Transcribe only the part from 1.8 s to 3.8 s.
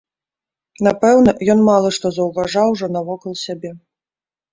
што заўважаў ужо навокал сябе.